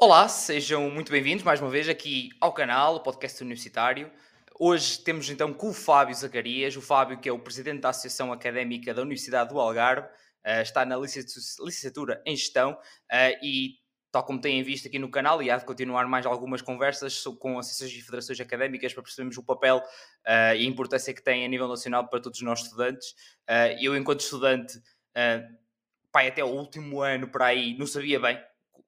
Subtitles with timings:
[0.00, 4.08] Olá, sejam muito bem-vindos mais uma vez aqui ao canal, o podcast universitário.
[4.56, 8.32] Hoje temos então com o Fábio Zacarias, o Fábio que é o presidente da Associação
[8.32, 13.74] Académica da Universidade do Algarve, uh, está na licenciatura em Gestão uh, e,
[14.12, 17.58] tal como têm visto aqui no canal, e há de continuar mais algumas conversas com
[17.58, 21.48] associações e federações académicas para percebermos o papel uh, e a importância que tem a
[21.48, 23.16] nível nacional para todos nós estudantes.
[23.80, 24.80] eu, enquanto estudante,
[26.12, 28.40] pai, até o último ano para aí, não sabia bem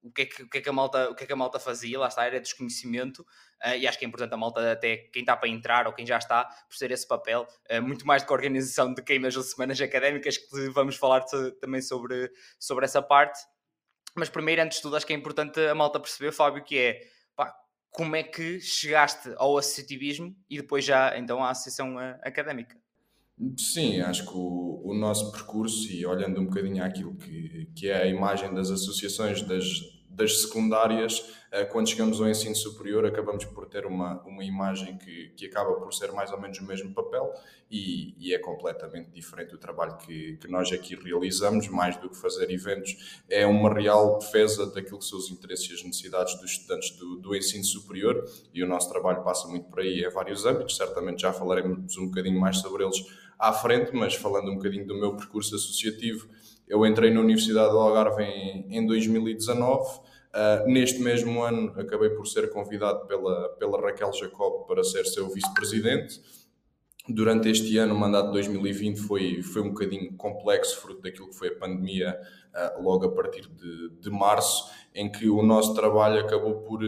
[0.02, 1.36] o que, é que, o, que é que a malta, o que é que a
[1.36, 3.20] malta fazia, lá está, era desconhecimento,
[3.64, 6.06] uh, e acho que é importante a malta, até quem está para entrar ou quem
[6.06, 9.36] já está, por ser esse papel, uh, muito mais do que a organização de queimas
[9.36, 11.24] ou semanas académicas, que vamos falar
[11.60, 13.40] também sobre, sobre essa parte.
[14.14, 17.00] Mas primeiro, antes de tudo, acho que é importante a malta perceber, Fábio, que é
[17.36, 17.54] pá,
[17.90, 22.80] como é que chegaste ao associativismo e depois já então à associação uh, académica.
[23.56, 28.02] Sim, acho que o, o, nosso percurso, e olhando um bocadinho àquilo que, que é
[28.02, 29.64] a imagem das associações das,
[30.10, 35.28] das secundárias, eh, quando chegamos ao ensino superior, acabamos por ter uma, uma imagem que,
[35.36, 37.32] que acaba por ser mais ou menos o mesmo papel
[37.70, 42.16] e, e é completamente diferente o trabalho que, que nós aqui realizamos, mais do que
[42.16, 46.50] fazer eventos, é uma real defesa daquilo que são os interesses e as necessidades dos
[46.50, 50.44] estudantes do, do ensino superior e o nosso trabalho passa muito por aí em vários
[50.44, 52.98] âmbitos, certamente já falaremos um bocadinho mais sobre eles
[53.38, 56.28] à frente, mas falando um bocadinho do meu percurso associativo,
[56.70, 59.82] eu entrei na Universidade do Algarve em, em 2019.
[59.82, 60.00] Uh,
[60.32, 65.28] ah, neste mesmo ano, acabei por ser convidado pela, pela Raquel Jacob para ser seu
[65.28, 66.20] vice-presidente.
[67.08, 71.36] Durante este ano, o mandato de 2020 foi, foi um bocadinho complexo, fruto daquilo que
[71.36, 72.16] foi a pandemia,
[72.80, 76.80] logo a partir de, de março, em que o nosso trabalho acabou por,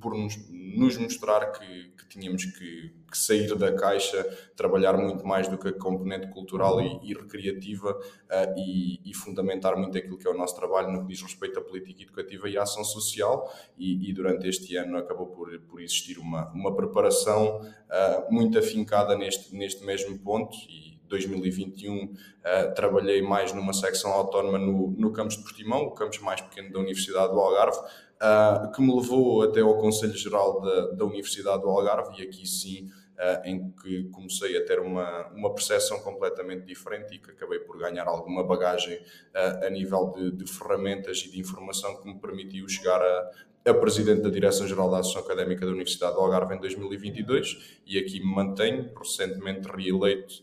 [0.00, 4.22] por nos, nos mostrar que, que tínhamos que, que, sair da caixa,
[4.56, 9.76] trabalhar muito mais do que a componente cultural e, e recreativa uh, e, e, fundamentar
[9.76, 12.56] muito aquilo que é o nosso trabalho no que diz respeito à política educativa e
[12.56, 13.52] à ação social.
[13.76, 19.16] E, e durante este ano acabou por, por existir uma, uma preparação uh, muito afincada
[19.16, 20.56] neste, neste mesmo ponto.
[20.68, 26.18] E, 2021 uh, trabalhei mais numa secção autónoma no, no campus de Portimão, o campus
[26.20, 30.86] mais pequeno da Universidade do Algarve, uh, que me levou até ao Conselho Geral da,
[30.92, 35.52] da Universidade do Algarve e aqui sim Uh, em que comecei a ter uma, uma
[35.52, 40.46] percepção completamente diferente e que acabei por ganhar alguma bagagem uh, a nível de, de,
[40.48, 43.30] ferramentas e de informação que me permitiu chegar a,
[43.70, 48.20] a Presidente da Direção-Geral da Associação Académica da Universidade do Algarve em 2022 e aqui
[48.20, 50.34] me mantenho, recentemente reeleito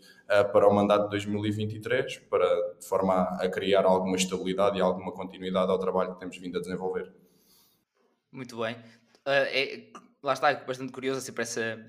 [0.51, 2.45] para o mandato de 2023, para,
[2.79, 6.57] de forma a, a criar alguma estabilidade e alguma continuidade ao trabalho que temos vindo
[6.57, 7.11] a desenvolver.
[8.31, 8.75] Muito bem.
[9.25, 9.83] Uh, é,
[10.21, 11.79] lá está, é bastante curioso assim, para essa,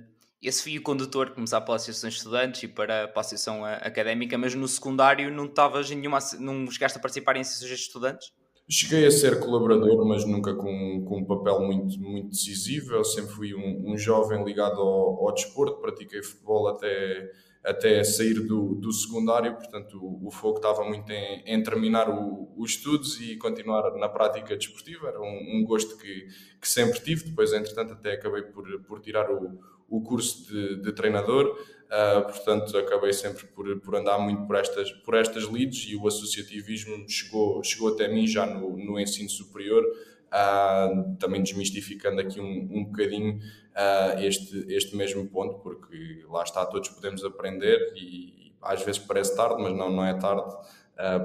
[0.42, 4.54] esse fio condutor começar pela Associação de Estudantes e para, para a Associação Académica, mas
[4.54, 8.32] no secundário não estavas nenhuma, não chegaste a participar em associações de estudantes?
[8.68, 12.94] Cheguei a ser colaborador, mas nunca com, com um papel muito, muito decisivo.
[12.94, 17.30] Eu sempre fui um, um jovem ligado ao, ao desporto, pratiquei futebol até,
[17.66, 22.48] até sair do, do secundário, portanto o, o foco estava muito em, em terminar o,
[22.56, 25.08] os estudos e continuar na prática desportiva.
[25.08, 26.28] Era um, um, gosto que,
[26.60, 27.24] que sempre tive.
[27.24, 31.58] Depois, entretanto, até acabei por, por tirar o, o curso de, de treinador.
[31.86, 36.06] Uh, portanto, acabei sempre por, por andar muito por estas, por estas leads e o
[36.06, 42.68] associativismo chegou, chegou até mim já no, no ensino superior, uh, também desmistificando aqui um,
[42.70, 43.40] um bocadinho
[43.76, 49.36] uh, este, este mesmo ponto, porque lá está, todos podemos aprender e às vezes parece
[49.36, 50.52] tarde, mas não, não é tarde.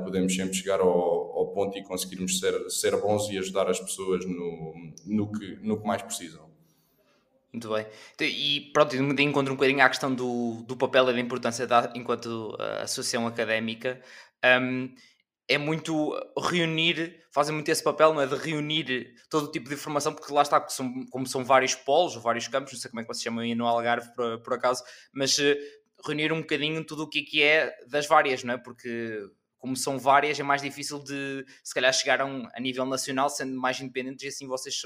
[0.04, 4.26] podemos sempre chegar ao, ao ponto e conseguirmos ser, ser bons e ajudar as pessoas
[4.26, 4.74] no,
[5.06, 6.52] no, que, no que mais precisam.
[7.54, 7.86] Muito bem.
[8.16, 11.68] Então, e pronto, de encontro um bocadinho à questão do, do papel e da importância
[11.68, 14.00] da, enquanto uh, associação académica.
[14.44, 14.90] Um,
[15.48, 16.14] é muito
[16.50, 18.28] reunir, fazem muito esse papel, não é?
[18.28, 22.16] De reunir todo o tipo de informação, porque lá está, são, como são vários polos,
[22.16, 24.84] vários campos, não sei como é que vocês chamam aí no Algarve, por, por acaso,
[25.14, 25.56] mas uh,
[26.06, 28.58] reunir um bocadinho tudo o que, é que é das várias, não é?
[28.58, 29.20] Porque
[29.58, 33.30] como são várias, é mais difícil de se calhar chegar a, um, a nível nacional,
[33.30, 34.82] sendo mais independentes, e assim vocês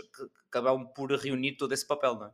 [0.50, 2.31] acabam por reunir todo esse papel, não é?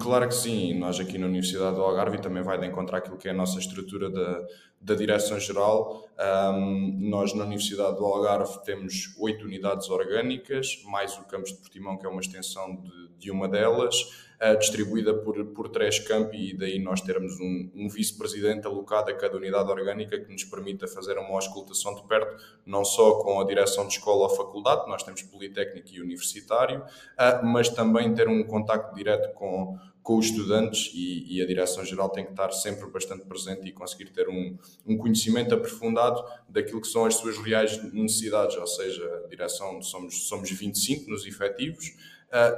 [0.00, 3.28] Claro que sim, nós aqui na Universidade do Algarve também vai de encontrar aquilo que
[3.28, 4.46] é a nossa estrutura da,
[4.80, 6.08] da Direção-Geral.
[6.54, 11.98] Um, nós na Universidade do Algarve temos oito unidades orgânicas, mais o campus de Portimão,
[11.98, 14.02] que é uma extensão de, de uma delas,
[14.40, 19.14] uh, distribuída por, por três campi, e daí nós termos um, um vice-presidente alocado a
[19.14, 23.44] cada unidade orgânica que nos permita fazer uma auscultação de perto, não só com a
[23.44, 28.42] direção de escola ou faculdade, nós temos Politécnico e Universitário, uh, mas também ter um
[28.44, 33.24] contacto direto com com os estudantes e, e, a Direção-Geral tem que estar sempre bastante
[33.24, 34.54] presente e conseguir ter um,
[34.86, 40.28] um, conhecimento aprofundado daquilo que são as suas reais necessidades, ou seja, a direção somos,
[40.28, 41.96] somos 25 nos efetivos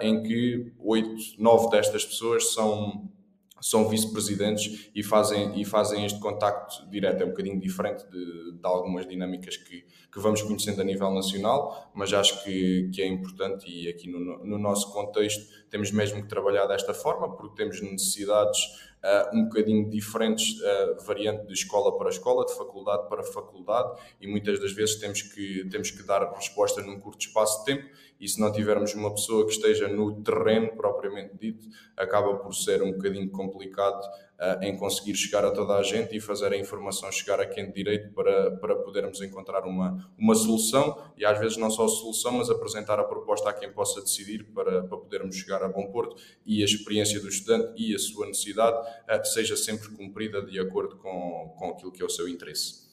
[0.01, 3.11] em que oito, nove destas pessoas são
[3.61, 7.23] são vice-presidentes e fazem, e fazem este contacto direto.
[7.23, 11.91] É um bocadinho diferente de, de algumas dinâmicas que, que vamos conhecendo a nível nacional,
[11.95, 16.29] mas acho que, que é importante e aqui no, no nosso contexto temos mesmo que
[16.29, 18.61] trabalhar desta forma, porque temos necessidades
[19.03, 24.27] uh, um bocadinho diferentes, uh, variante de escola para escola, de faculdade para faculdade, e
[24.27, 27.89] muitas das vezes temos que, temos que dar resposta num curto espaço de tempo,
[28.21, 31.67] e se não tivermos uma pessoa que esteja no terreno propriamente dito,
[31.97, 36.21] acaba por ser um bocadinho complicado uh, em conseguir chegar a toda a gente e
[36.21, 41.13] fazer a informação chegar a quem de direito para, para podermos encontrar uma, uma solução,
[41.17, 44.45] e às vezes não só a solução, mas apresentar a proposta a quem possa decidir
[44.53, 48.27] para, para podermos chegar a bom porto e a experiência do estudante e a sua
[48.27, 52.87] necessidade uh, seja sempre cumprida de acordo com, com aquilo que é o seu interesse.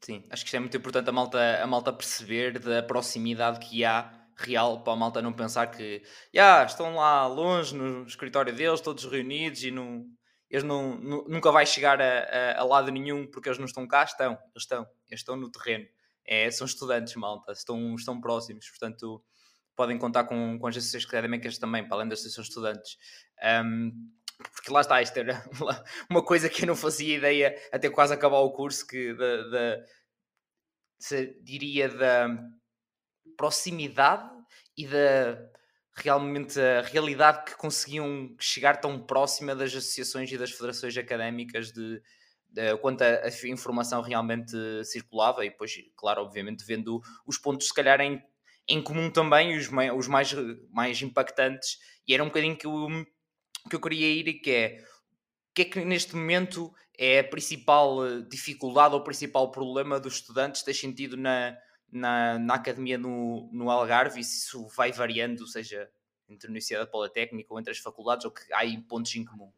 [0.00, 3.84] Sim, acho que isto é muito importante a malta, a malta perceber da proximidade que
[3.84, 6.02] há real para a malta não pensar que
[6.34, 10.06] yeah, estão lá longe no escritório deles, todos reunidos e não,
[10.48, 14.04] eles não, nunca vai chegar a, a, a, lado nenhum porque eles não estão cá,
[14.04, 15.86] estão, eles estão, eles estão no terreno.
[16.24, 19.22] É, são estudantes, malta, estão, estão próximos, portanto
[19.74, 22.98] podem contar com, com as associações académicas também, para além das associações estudantes.
[23.64, 24.10] Um,
[24.52, 25.42] porque lá está, isto era
[26.10, 29.84] uma, coisa que eu não fazia ideia até quase acabar o curso, que da, da
[31.42, 32.28] diria da
[33.38, 34.28] proximidade
[34.76, 35.38] e da
[35.94, 42.02] realmente a realidade que conseguiam chegar tão próxima das associações e das federações académicas de,
[42.50, 44.52] de quanto a, a, informação realmente
[44.84, 45.44] circulava.
[45.44, 48.22] E depois, claro, obviamente vendo os pontos se calhar em,
[48.68, 50.34] em comum também, os, os mais,
[50.70, 51.78] mais impactantes.
[52.06, 52.88] E era um bocadinho que eu,
[53.68, 54.84] que eu queria ir e que é
[55.50, 60.14] o que é que neste momento é a principal dificuldade ou o principal problema dos
[60.14, 60.62] estudantes?
[60.62, 61.56] Ter sentido na,
[61.90, 65.90] na, na academia no, no Algarve e se isso vai variando, seja
[66.28, 69.50] entre a Universidade Politécnica ou entre as faculdades, ou que há aí pontos em comum?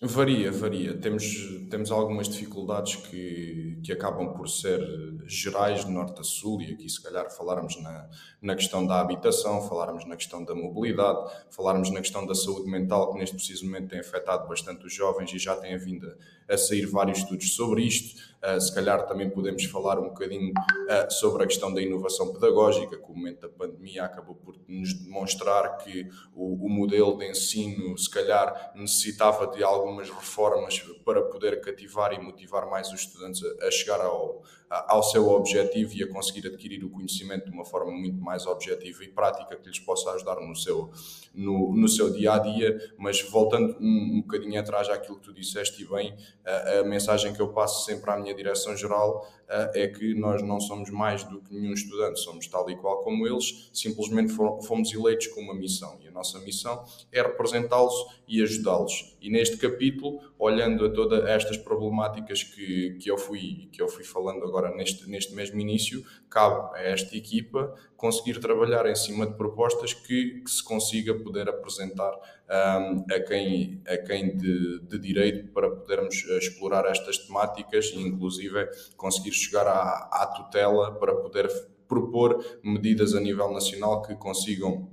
[0.00, 0.96] Varia, varia.
[0.96, 1.24] Temos,
[1.68, 4.80] temos algumas dificuldades que, que acabam por ser
[5.26, 8.08] gerais de norte a sul, e aqui se calhar falarmos na,
[8.40, 13.12] na questão da habitação, falarmos na questão da mobilidade, falarmos na questão da saúde mental,
[13.12, 16.14] que neste preciso momento tem afetado bastante os jovens e já tem vindo a
[16.56, 18.18] sair vários estudos sobre isto.
[18.38, 22.96] Uh, se calhar também podemos falar um bocadinho uh, sobre a questão da inovação pedagógica,
[22.96, 27.98] que o momento da pandemia acabou por nos demonstrar que o, o modelo de ensino,
[27.98, 33.66] se calhar, necessitava de algumas reformas para poder cativar e motivar mais os estudantes a,
[33.66, 37.90] a chegar ao, ao seu objetivo e a conseguir adquirir o conhecimento de uma forma
[37.90, 40.90] muito mais objetiva e prática que lhes possa ajudar no seu,
[41.34, 42.78] no, no seu dia a dia.
[42.98, 47.32] Mas voltando um, um bocadinho atrás àquilo que tu disseste, e bem, a, a mensagem
[47.32, 51.54] que eu passo sempre à minha direção-geral é que nós não somos mais do que
[51.54, 56.08] nenhum estudante, somos tal e qual como eles, simplesmente fomos eleitos com uma missão e
[56.08, 57.94] a nossa missão é representá-los
[58.26, 59.16] e ajudá-los.
[59.20, 64.04] E neste capítulo, olhando a todas estas problemáticas que, que, eu fui, que eu fui
[64.04, 69.34] falando agora neste, neste mesmo início, cabe a esta equipa conseguir trabalhar em cima de
[69.34, 72.12] propostas que, que se consiga poder apresentar
[72.48, 78.68] um, a quem, a quem de, de, direito para podermos explorar estas temáticas e inclusive
[78.96, 81.48] conseguir chegar à, à tutela para poder
[81.86, 84.90] propor medidas a nível nacional que consigam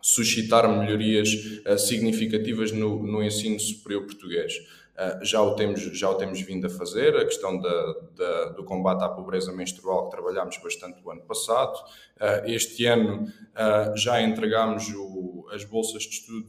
[0.00, 1.28] suscitar melhorias
[1.66, 4.54] uh, significativas no, no ensino superior português.
[4.96, 8.64] Uh, já, o temos, já o temos vindo a fazer, a questão da, da, do
[8.64, 11.76] combate à pobreza menstrual, que trabalhámos bastante o ano passado.
[12.16, 13.30] Uh, este ano
[13.94, 16.48] já entregámos o, as bolsas de estudo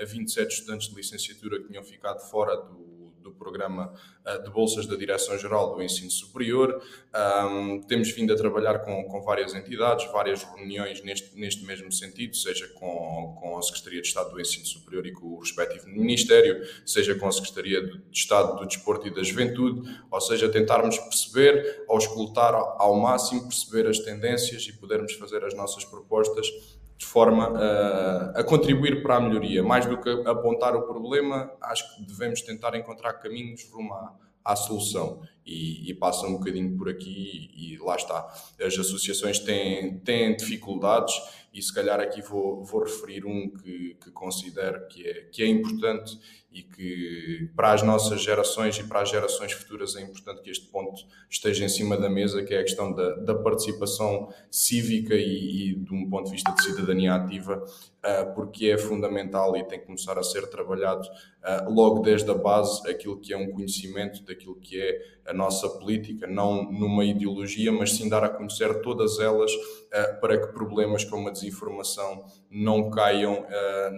[0.00, 2.97] a 27 estudantes de licenciatura que tinham ficado fora do,
[3.28, 3.92] do programa
[4.26, 6.82] uh, de bolsas da Direção-Geral do Ensino Superior.
[7.14, 12.36] Um, temos vindo a trabalhar com, com várias entidades, várias reuniões neste, neste mesmo sentido,
[12.36, 16.66] seja com, com a Secretaria de Estado do Ensino Superior e com o respectivo Ministério,
[16.84, 21.84] seja com a Secretaria de Estado do Desporto e da Juventude, ou seja, tentarmos perceber,
[21.88, 27.56] ou escutar ao máximo, perceber as tendências e podermos fazer as nossas propostas de forma
[27.56, 29.62] a, a, contribuir para a melhoria.
[29.62, 34.14] Mais do que apontar o problema, acho que devemos tentar encontrar caminhos rumo à,
[34.44, 35.22] à solução.
[35.46, 38.26] E, e, passa um bocadinho por aqui e, e, lá está.
[38.60, 41.14] As associações têm, têm dificuldades
[41.54, 45.46] e se calhar aqui vou, vou referir um que, que considero que é, que é
[45.46, 46.18] importante
[46.58, 50.66] e que para as nossas gerações e para as gerações futuras é importante que este
[50.66, 55.70] ponto esteja em cima da mesa, que é a questão da, da participação cívica e,
[55.70, 59.78] e, de um ponto de vista de cidadania ativa, uh, porque é fundamental e tem
[59.78, 64.24] que começar a ser trabalhado uh, logo desde a base aquilo que é um conhecimento
[64.24, 69.18] daquilo que é a nossa política, não numa ideologia, mas sim dar a conhecer todas
[69.18, 73.46] elas uh, para que problemas como a desinformação não caiam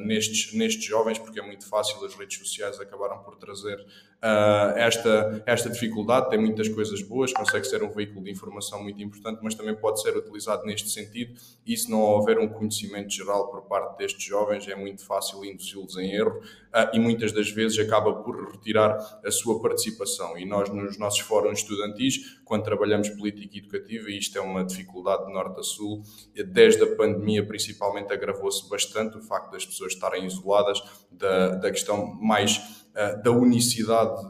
[0.04, 3.78] nestes, nestes jovens, porque é muito fácil as redes sociais acabaram por trazer
[4.22, 6.30] uh, esta, esta dificuldade.
[6.30, 10.00] Tem muitas coisas boas, consegue ser um veículo de informação muito importante, mas também pode
[10.00, 11.34] ser utilizado neste sentido.
[11.66, 15.96] E se não houver um conhecimento geral por parte destes jovens, é muito fácil induzi-los
[15.96, 20.36] em erro uh, e muitas das vezes acaba por retirar a sua participação.
[20.38, 25.26] E nós, nos nossos fóruns estudantis, quando trabalhamos política educativa, e isto é uma dificuldade
[25.26, 26.02] de norte a sul,
[26.46, 32.14] desde a pandemia principalmente agravou-se bastante o facto das pessoas estarem isoladas da, da questão
[32.14, 32.79] mais
[33.22, 34.20] da unicidade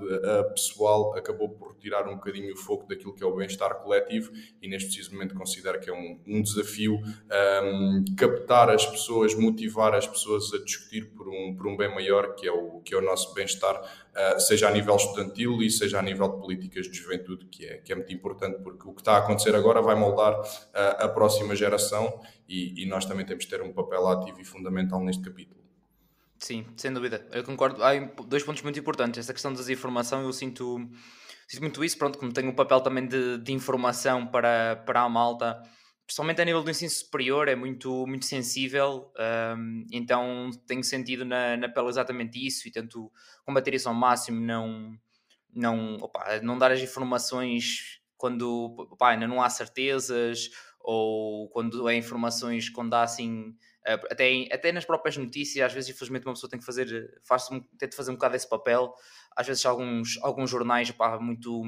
[0.55, 4.69] pessoal acabou por retirar um bocadinho o foco daquilo que é o bem-estar coletivo e
[4.69, 7.01] neste preciso momento considero que é um, um desafio
[7.63, 12.35] um, captar as pessoas, motivar as pessoas a discutir por um, por um bem maior
[12.35, 15.99] que é o, que é o nosso bem-estar, uh, seja a nível estudantil e seja
[15.99, 19.01] a nível de políticas de juventude, que é, que é muito importante porque o que
[19.01, 20.45] está a acontecer agora vai moldar uh,
[20.99, 25.01] a próxima geração e, e nós também temos de ter um papel ativo e fundamental
[25.01, 25.60] neste capítulo.
[26.43, 27.27] Sim, sem dúvida.
[27.33, 27.83] Eu concordo.
[27.85, 27.93] Há
[28.27, 29.19] dois pontos muito importantes.
[29.21, 30.79] Essa questão da desinformação, eu sinto,
[31.47, 31.99] sinto muito isso.
[31.99, 35.63] Pronto, como tenho um papel também de, de informação para, para a malta,
[36.07, 39.13] principalmente a nível do ensino superior, é muito, muito sensível.
[39.93, 43.13] Então tenho sentido na, na pele exatamente isso e tento
[43.45, 44.41] combater isso ao máximo.
[44.41, 44.95] Não,
[45.55, 50.49] não, opa, não dar as informações quando opa, ainda não há certezas
[50.81, 53.55] ou quando é informações quando há assim
[53.87, 57.49] eh, até, até nas próprias notícias, às vezes, infelizmente, uma pessoa tem que fazer, faz
[57.79, 58.95] tenta fazer um bocado esse papel.
[59.37, 61.63] Às vezes, alguns, alguns jornais, pá, muito.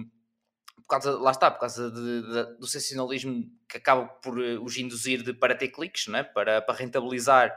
[0.76, 4.76] Por causa, lá está, por causa de, de, do sensacionalismo que acaba por eh, os
[4.76, 6.22] induzir de, para ter cliques, né?
[6.22, 7.50] para, para rentabilizar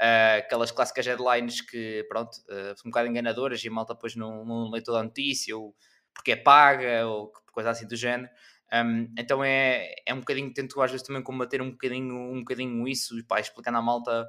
[0.00, 4.16] uh, aquelas clássicas headlines que, pronto, uh, são um bocado enganadoras e a malta depois
[4.16, 5.76] não, não lê toda a notícia, ou
[6.14, 8.30] porque é paga, ou coisa assim do género.
[8.72, 12.86] Um, então é, é um bocadinho, tento às vezes também combater um bocadinho, um bocadinho
[12.86, 14.28] isso e pá, explicar na malta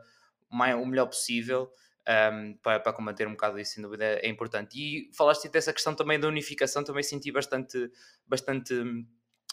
[0.49, 1.71] o, melhor possível
[2.33, 4.75] um, para, para combater um bocado isso, sem dúvida é importante.
[4.75, 7.91] E falaste dessa questão também da unificação, também senti bastante,
[8.27, 8.73] bastante,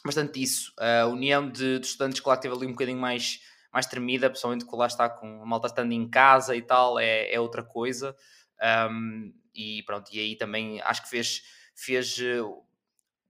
[0.05, 0.73] bastante isso.
[0.79, 3.41] A união de, de estudantes, claro, teve ali um bocadinho mais,
[3.73, 7.33] mais tremida, pessoalmente que lá está com a malta estando em casa e tal, é,
[7.33, 8.17] é outra coisa.
[8.91, 11.43] Um, e pronto, e aí também acho que fez,
[11.75, 12.17] fez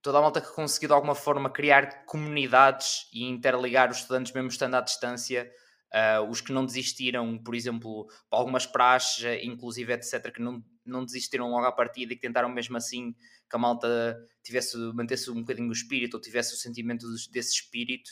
[0.03, 4.49] toda a malta que conseguiu de alguma forma criar comunidades e interligar os estudantes mesmo
[4.49, 5.51] estando à distância,
[5.93, 11.05] uh, os que não desistiram, por exemplo, para algumas praxes, inclusive etc., que não, não
[11.05, 13.15] desistiram logo à partida e que tentaram mesmo assim
[13.51, 18.11] que a malta tivesse, mantesse um bocadinho o espírito ou tivesse o sentimento desse espírito,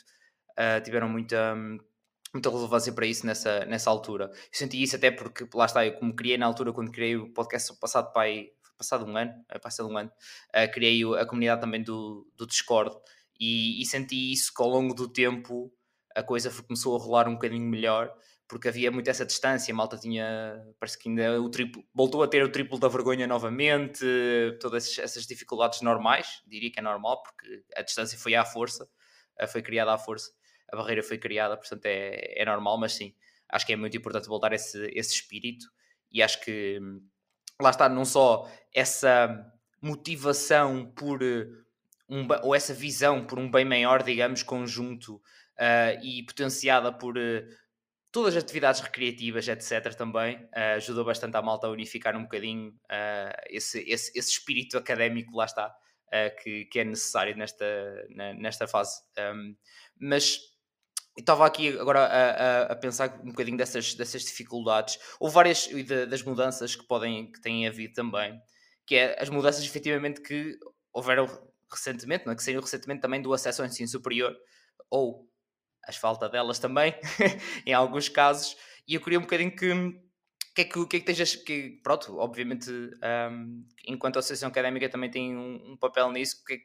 [0.58, 1.54] uh, tiveram muita
[2.34, 4.24] muita relevância para isso nessa, nessa altura.
[4.26, 7.32] Eu senti isso até porque, lá está, eu como criei na altura, quando criei o
[7.32, 10.10] podcast passado pai passado um ano, é passado um ano,
[10.54, 12.94] uh, criei a comunidade também do, do Discord
[13.38, 15.72] e, e, senti isso que ao longo do tempo
[16.14, 18.12] a coisa começou a rolar um bocadinho melhor
[18.48, 22.28] porque havia muito essa distância, a malta tinha, parece que ainda o triplo, voltou a
[22.28, 24.04] ter o triplo da vergonha novamente,
[24.60, 28.88] todas essas dificuldades normais, diria que é normal, porque a distância foi à força,
[29.38, 30.30] eh, foi criada à força,
[30.72, 33.14] a barreira foi criada, portanto é, é normal, mas sim,
[33.48, 35.66] acho que é muito importante voltar esse, esse espírito
[36.12, 37.02] e acho que hum,
[37.60, 41.46] lá está, não só essa motivação por eh,
[42.08, 47.46] um, ou essa visão por um bem maior, digamos, conjunto uh, e potenciada por uh,
[48.12, 49.94] todas as atividades recreativas, etc.
[49.94, 52.74] também, uh, ajudou bastante a malta a unificar um bocadinho
[53.48, 55.74] esse, esse, esse, espírito académico, lá está,
[56.42, 57.66] que, que, é necessário nesta,
[58.10, 59.02] na, nesta fase.
[59.18, 59.56] Um,
[59.98, 60.38] mas
[61.16, 64.98] estava aqui agora a, a, a, pensar um bocadinho dessas, dessas dificuldades.
[65.18, 65.68] Houve várias
[66.08, 68.38] das mudanças que podem que têm havido também,
[68.86, 70.58] que é as mudanças efetivamente que
[70.92, 71.26] houveram
[71.70, 72.36] recentemente, não é?
[72.36, 74.36] que saíram recentemente também do acesso ao ensino superior,
[74.90, 75.28] ou
[75.84, 76.94] as falta delas também,
[77.66, 78.56] em alguns casos,
[78.86, 79.66] e eu queria um bocadinho que
[80.56, 84.88] que é que, que, é que estejas que, pronto, obviamente, um, enquanto a Associação Académica
[84.88, 86.58] também tem um, um papel nisso, que,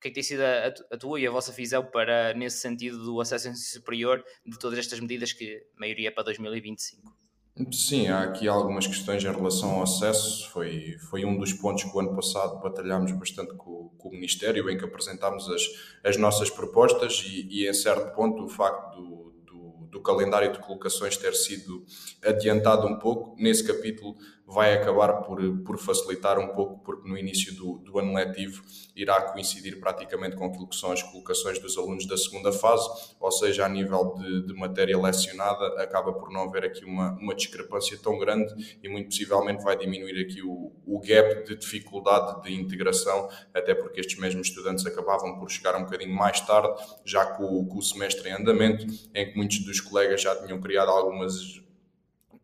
[0.00, 3.02] que é que tem sido a, a, tua e a vossa visão para, nesse sentido,
[3.02, 7.24] do acesso superior de todas estas medidas que a maioria é para 2025?
[7.70, 10.50] Sim, há aqui algumas questões em relação ao acesso.
[10.50, 14.68] Foi, foi um dos pontos que o ano passado batalhámos bastante com, com o Ministério,
[14.68, 15.62] em que apresentámos as,
[16.02, 20.58] as nossas propostas e, e, em certo ponto, o facto do, do, do calendário de
[20.58, 21.86] colocações ter sido
[22.24, 23.36] adiantado um pouco.
[23.40, 28.14] Nesse capítulo vai acabar por, por facilitar um pouco, porque no início do, do ano
[28.14, 28.62] letivo
[28.94, 32.86] irá coincidir praticamente com aquilo que são as colocações dos alunos da segunda fase,
[33.18, 37.34] ou seja, a nível de, de matéria lecionada, acaba por não haver aqui uma, uma
[37.34, 42.54] discrepância tão grande e muito possivelmente vai diminuir aqui o, o gap de dificuldade de
[42.54, 46.68] integração, até porque estes mesmos estudantes acabavam por chegar um bocadinho mais tarde,
[47.04, 50.90] já com, com o semestre em andamento, em que muitos dos colegas já tinham criado
[50.90, 51.64] algumas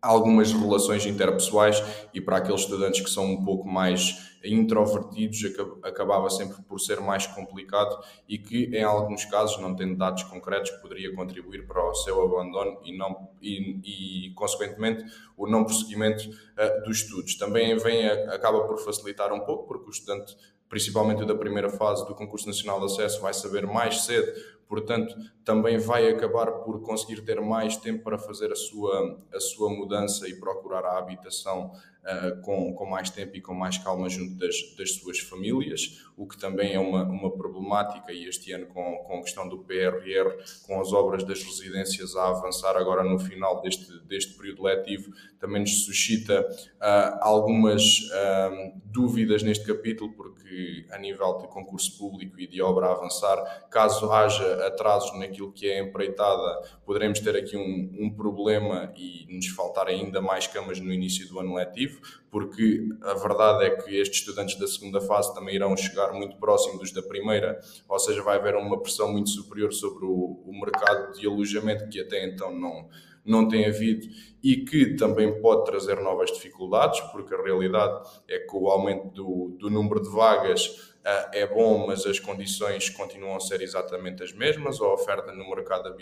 [0.00, 1.82] algumas relações interpessoais
[2.14, 5.38] e para aqueles estudantes que são um pouco mais introvertidos
[5.82, 10.70] acabava sempre por ser mais complicado e que em alguns casos, não tendo dados concretos,
[10.82, 15.04] poderia contribuir para o seu abandono e, não, e, e consequentemente
[15.36, 17.36] o não prosseguimento uh, dos estudos.
[17.36, 20.34] Também vem, acaba por facilitar um pouco, porque o estudante
[20.70, 24.32] principalmente da primeira fase do concurso nacional de acesso vai saber mais cedo
[24.70, 29.68] portanto, também vai acabar por conseguir ter mais tempo para fazer a sua, a sua
[29.68, 31.72] mudança e procurar a habitação
[32.04, 36.26] uh, com, com mais tempo e com mais calma junto das, das suas famílias, o
[36.26, 38.12] que também é uma, uma problemática.
[38.12, 40.36] E este ano, com, com a questão do PRR,
[40.66, 45.62] com as obras das residências a avançar agora no final deste, deste período letivo, também
[45.62, 52.46] nos suscita uh, algumas uh, dúvidas neste capítulo, porque a nível de concurso público e
[52.46, 57.90] de obra a avançar, caso haja atrasos naquilo que é empreitada, poderemos ter aqui um,
[57.98, 62.00] um problema e nos faltar ainda mais camas no início do ano letivo,
[62.30, 66.78] porque a verdade é que estes estudantes da segunda fase também irão chegar muito próximo
[66.78, 71.12] dos da primeira, ou seja, vai haver uma pressão muito superior sobre o, o mercado
[71.18, 72.88] de alojamento que até então não
[73.24, 74.06] não tem havido
[74.42, 79.56] e que também pode trazer novas dificuldades, porque a realidade é que o aumento do,
[79.58, 80.89] do número de vagas
[81.32, 85.94] é bom, mas as condições continuam a ser exatamente as mesmas, a oferta no mercado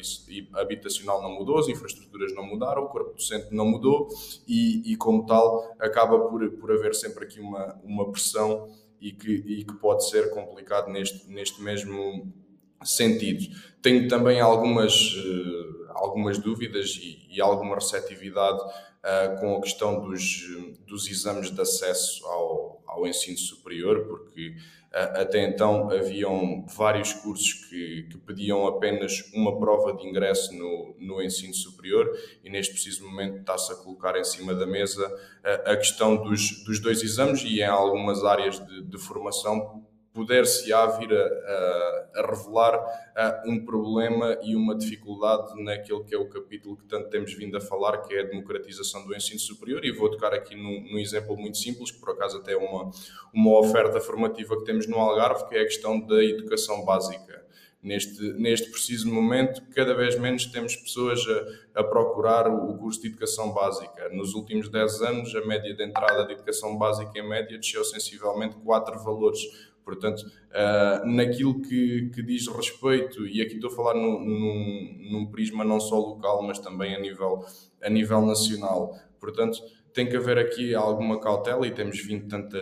[0.55, 4.09] habitacional não mudou, as infraestruturas não mudaram, o corpo docente não mudou
[4.47, 8.69] e, e como tal, acaba por, por haver sempre aqui uma, uma pressão
[9.01, 12.33] e que, e que pode ser complicado neste, neste mesmo
[12.83, 13.55] sentido.
[13.81, 15.13] Tenho também algumas.
[15.15, 20.47] Uh, algumas dúvidas e, e alguma receptividade uh, com a questão dos,
[20.87, 24.55] dos exames de acesso ao, ao ensino superior, porque
[24.93, 31.23] até então haviam vários cursos que, que, pediam apenas uma prova de ingresso no, no
[31.23, 32.11] ensino superior
[32.43, 36.65] e neste preciso momento está-se a colocar em cima da mesa uh, a questão dos,
[36.65, 39.87] dos dois exames e em algumas áreas de, de formação
[40.19, 42.75] poder-se-á vir a, a, a revelar
[43.15, 47.57] a, um problema e uma dificuldade naquele que é o capítulo que tanto temos vindo
[47.57, 50.99] a falar, que é a democratização do ensino superior, e vou tocar aqui num, num
[50.99, 52.91] exemplo muito simples, que por acaso até é uma,
[53.33, 57.39] uma oferta formativa que temos no Algarve, que é a questão da educação básica.
[57.81, 61.21] Neste, neste preciso momento, cada vez menos temos pessoas
[61.75, 64.09] a, a, procurar o curso de educação básica.
[64.09, 68.57] Nos últimos 10 anos, a média de entrada de educação básica em média desceu sensivelmente
[68.57, 69.41] 4 valores
[69.89, 75.27] Portanto, uh, naquilo que, que, diz respeito, e aqui estou a falar num, num, num,
[75.31, 77.43] prisma não só local, mas também a nível,
[77.83, 78.95] a nível nacional.
[79.19, 79.59] Portanto,
[79.95, 82.61] tem que haver aqui alguma cautela e temos tanta,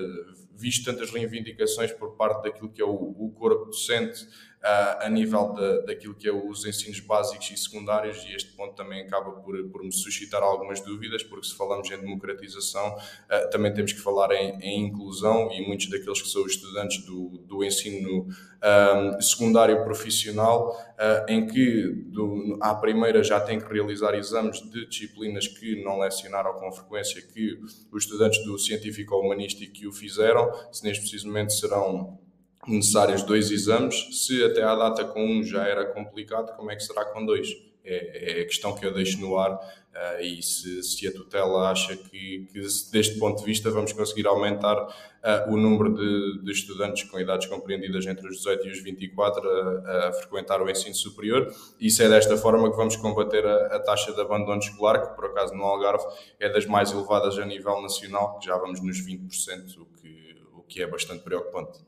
[0.55, 4.25] visto tantas reivindicações por parte daquilo que é o, o corpo docente
[4.63, 9.03] a nível de, daquilo que é os ensinos básicos e secundários, e este ponto também
[9.03, 13.93] acaba por, por me suscitar algumas dúvidas, porque se falamos em democratização, uh, também temos
[13.93, 18.29] que falar em, em, inclusão, e muitos daqueles que são estudantes do, do ensino um,
[18.61, 24.87] ah, secundário profissional, uh, em que do, à primeira já têm que realizar exames de
[24.89, 27.59] disciplinas que não lecionaram com frequência, que
[27.93, 32.19] os estudantes do científico ou humanístico que o fizeram, se neste preciso momento serão
[32.67, 34.09] necessários dois exames.
[34.25, 37.49] Se até à data com um já era complicado, como é que será com dois?
[37.85, 39.59] É, é a questão que eu deixo no ar.
[39.97, 42.61] Uh, e se, se, a tutela acha que, que,
[42.93, 47.47] deste ponto de vista, vamos conseguir aumentar uh, o número de, de, estudantes com idades
[47.47, 51.51] compreendidas entre os 18 e os 24 a, a, frequentar o ensino superior,
[51.81, 55.31] isso é desta forma que vamos combater a, a, taxa de abandono escolar, que por
[55.31, 56.05] acaso no Algarve
[56.39, 60.63] é das mais elevadas a nível nacional, que já vamos nos 20%, o que, o
[60.63, 61.79] que é bastante preocupante.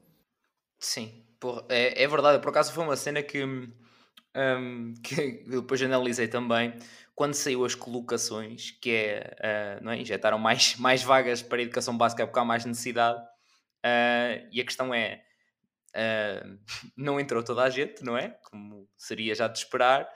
[0.78, 1.24] Sim,
[1.68, 2.40] é, é verdade.
[2.40, 6.74] Por acaso foi uma cena que, um, que depois analisei também
[7.18, 9.98] quando saiu as colocações, que é, uh, não é?
[9.98, 13.20] injetaram mais, mais vagas para a educação básica porque há mais necessidade.
[13.84, 15.20] Uh, e a questão é:
[15.96, 16.58] uh,
[16.96, 18.38] não entrou toda a gente, não é?
[18.48, 20.08] Como seria já de esperar.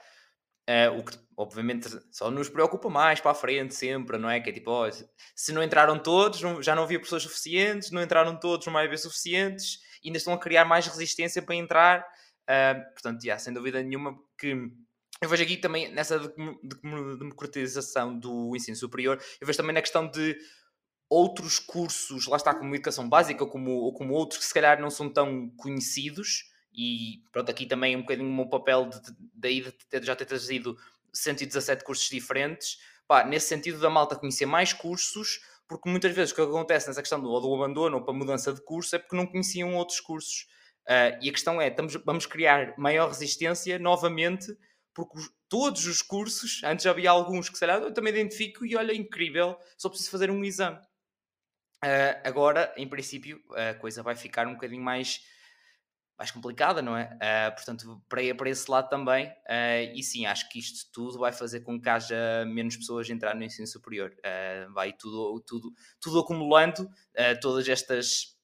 [0.69, 4.39] Uh, o que obviamente só nos preocupa mais para a frente sempre, não é?
[4.39, 4.89] Que é tipo, oh,
[5.35, 8.97] se não entraram todos, já não havia pessoas suficientes, não entraram todos, não vai haver
[8.97, 12.05] suficientes, ainda estão a criar mais resistência para entrar.
[12.43, 14.71] Uh, portanto, yeah, sem dúvida nenhuma que
[15.21, 16.19] eu vejo aqui também nessa
[17.17, 20.37] democratização do ensino superior, eu vejo também na questão de
[21.09, 24.89] outros cursos, lá está, como educação básica, como, ou como outros que se calhar não
[24.89, 28.99] são tão conhecidos, e pronto, aqui também um bocadinho o meu papel de,
[29.33, 30.77] de, de, de já ter trazido
[31.13, 36.35] 117 cursos diferentes, pá, nesse sentido da malta conhecer mais cursos, porque muitas vezes o
[36.35, 39.15] que acontece nessa questão do, ou do abandono ou para mudança de curso é porque
[39.15, 40.47] não conheciam outros cursos.
[40.87, 44.47] Uh, e a questão é, estamos, vamos criar maior resistência novamente,
[44.93, 48.75] porque os, todos os cursos, antes havia alguns que se calhar eu também identifico e
[48.75, 50.77] olha, incrível, só preciso fazer um exame.
[51.83, 55.21] Uh, agora, em princípio, a coisa vai ficar um bocadinho mais,
[56.17, 57.05] mais complicada, não é?
[57.15, 61.31] Uh, portanto, para, para esse lado também, uh, e sim, acho que isto tudo vai
[61.31, 64.15] fazer com que haja menos pessoas entrar no ensino superior.
[64.73, 66.87] vai tudo, tudo, tudo acumulando,
[67.41, 68.37] todas estas,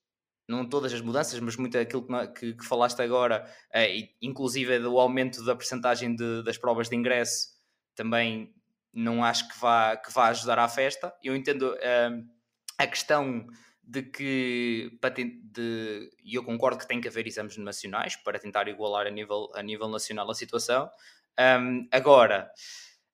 [0.48, 3.46] não todas as mudanças, mas muito aquilo que, que, que falaste agora,
[4.22, 7.50] inclusive do aumento da percentagem de, das provas de ingresso,
[7.96, 8.54] também
[8.92, 11.14] não acho que vá, que vá ajudar à festa.
[11.24, 11.76] Eu entendo
[12.78, 13.46] a questão
[13.90, 14.92] de que,
[15.52, 19.50] de, e eu concordo que tem que haver exames nacionais para tentar igualar a nível,
[19.56, 20.88] a nível nacional a situação.
[21.40, 22.52] Um, agora,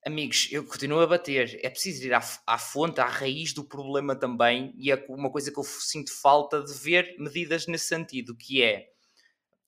[0.05, 1.57] amigos, eu continuo a bater.
[1.63, 5.49] É preciso ir à, à, fonte, à raiz do problema também, e é uma coisa
[5.49, 8.87] que eu sinto falta de ver medidas nesse sentido, que é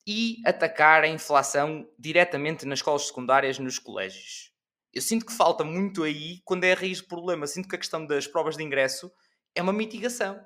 [0.06, 4.52] e atacar a inflação diretamente nas escolas secundárias, nos colégios.
[4.94, 7.46] Eu sinto que falta muito aí quando é a raiz do problema.
[7.48, 9.12] Sinto que a questão das provas de ingresso
[9.54, 10.40] é uma mitigação.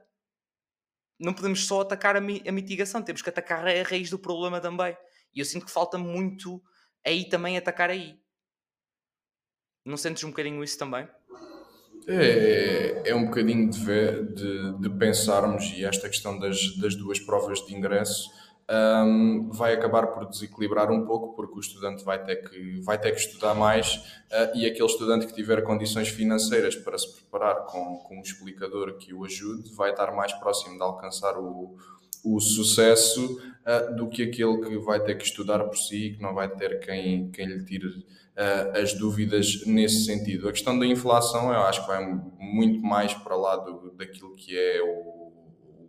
[1.22, 4.60] Não podemos só atacar a, mi a mitigação, temos que atacar a raiz do problema
[4.60, 4.98] também.
[5.34, 6.62] E eu sinto que falta muito
[7.06, 8.20] aí também atacar aí.
[9.86, 11.08] Não sentes um bocadinho isso também?
[12.08, 17.20] É, é um bocadinho de, ver, de, de pensarmos, e esta questão das, das duas
[17.20, 18.30] provas de ingresso
[18.72, 23.12] um, vai acabar por desequilibrar um pouco, porque o estudante vai ter que, vai ter
[23.12, 27.98] que estudar mais uh, e aquele estudante que tiver condições financeiras para se preparar com,
[27.98, 31.76] com um explicador que o ajude vai estar mais próximo de alcançar o,
[32.24, 36.22] o sucesso uh, do que aquele que vai ter que estudar por si e que
[36.22, 40.48] não vai ter quem, quem lhe tire uh, as dúvidas nesse sentido.
[40.48, 42.06] A questão da inflação eu acho que vai
[42.40, 45.21] muito mais para lá do, daquilo que é o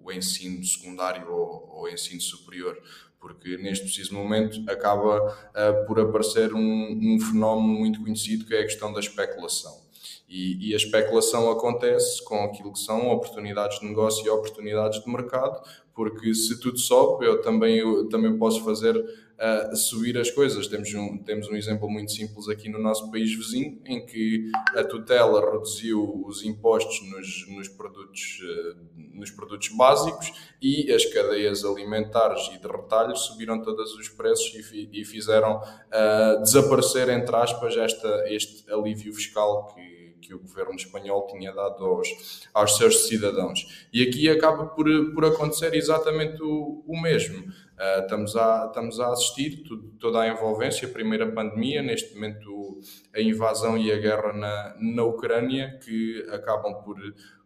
[0.05, 2.77] o ensino secundário ou, ou ensino superior,
[3.21, 8.61] porque neste preciso momento acaba uh, por aparecer um, um, fenómeno muito conhecido que é
[8.61, 9.81] a questão da especulação.
[10.29, 15.11] E, e, a especulação acontece com aquilo que são oportunidades de negócio e oportunidades de
[15.11, 15.63] mercado,
[15.95, 18.97] porque se tudo sobe, eu também, eu também posso fazer
[19.39, 20.67] uh, subir as coisas.
[20.67, 24.85] Temos um, temos um exemplo muito simples aqui no nosso país vizinho, em que a
[24.85, 28.77] tutela reduziu os impostos nos, nos, produtos, uh,
[29.15, 34.89] nos produtos básicos e as cadeias alimentares e de retalho subiram todos os preços e,
[34.93, 41.27] e fizeram uh, desaparecer, entre aspas, esta, este alívio fiscal que que o governo espanhol
[41.27, 43.87] tinha dado aos, aos seus cidadãos.
[43.93, 47.53] E aqui acaba por, por acontecer exatamente o, o mesmo.
[47.83, 52.81] Uh, estamos, a, estamos a assistir tudo, toda a envolvência, a primeira pandemia, neste momento
[53.13, 56.97] a invasão e a guerra na, na Ucrânia, que acabam por,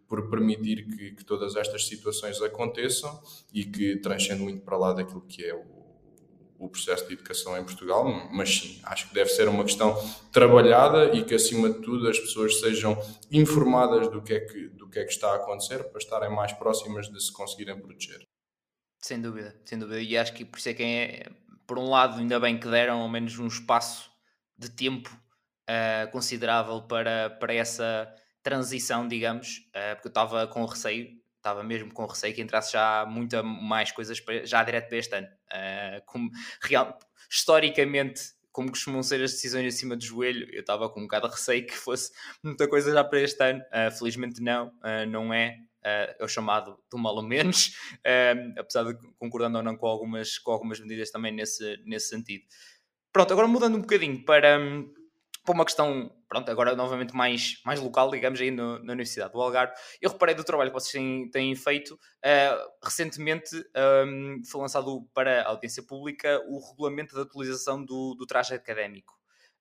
[0.07, 3.19] por permitir que, que todas estas situações aconteçam
[3.51, 5.65] e que transcendem muito para lá daquilo que é o,
[6.59, 9.97] o processo de educação em Portugal, mas sim, acho que deve ser uma questão
[10.31, 12.95] trabalhada e que, acima de tudo, as pessoas sejam
[13.33, 16.53] informadas do que é que, do que, é que está a acontecer para estarem mais
[16.53, 18.27] próximas de se conseguirem proteger.
[19.07, 20.01] Sem dúvida, sem dúvida.
[20.01, 21.31] E acho que por isso é que, é,
[21.65, 24.11] por um lado, ainda bem que deram ao menos um espaço
[24.59, 25.17] de tempo
[25.71, 31.95] uh, considerável para, para essa transição, digamos, uh, porque eu estava com receio estava mesmo
[31.95, 35.29] com receio que entrasse já muita mais coisas para, já direto para este ano.
[35.53, 36.29] Uh, como,
[36.61, 36.99] real,
[37.31, 41.35] historicamente, como costumam ser as decisões acima do joelho, eu estava com um bocado de
[41.35, 42.11] receio que fosse
[42.43, 43.63] muita coisa já para este ano.
[43.97, 44.73] Felizmente não,
[45.09, 45.59] não é.
[45.87, 47.73] É o chamado do mal ou menos,
[48.59, 52.45] apesar de concordando ou não com algumas, com algumas medidas também nesse, nesse sentido.
[53.13, 54.93] Pronto, agora mudando um bocadinho para, hum,
[55.45, 59.41] para uma questão, pronto, agora novamente mais, mais local, digamos, aí no, na Universidade do
[59.41, 59.73] Algarve,
[60.03, 61.95] eu reparei do trabalho que vocês têm, têm feito.
[61.95, 63.57] Uh, recentemente
[64.07, 69.15] um, foi lançado para a audiência pública o regulamento de atualização do, do traje académico.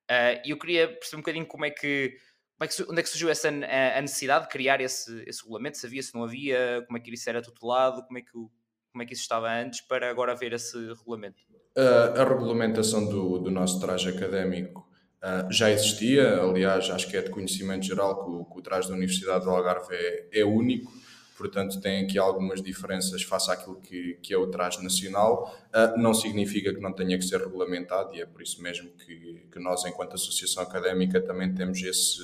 [0.10, 2.18] Uh, e eu queria perceber um bocadinho como é que
[2.60, 6.14] onde é que surgiu essa a necessidade de criar esse, esse regulamento, se havia, se
[6.14, 9.24] não havia, como é que isso era tutelado, como é que, como é que isso
[9.24, 11.44] estava antes, para agora haver esse regulamento?
[11.78, 14.86] Uh, a regulamentação do, do nosso traje académico
[15.26, 18.88] Uh, já existia, aliás, acho que é de conhecimento geral que o, que o traje
[18.88, 20.94] da Universidade do Algarve é, é único.
[21.38, 25.54] Portanto tem aqui algumas diferenças face àquilo que, que é o traje nacional.
[25.68, 29.46] Uh, não significa que não tenha que ser regulamentado e é por isso mesmo que,
[29.52, 32.22] que nós, enquanto associação académica, também temos esse,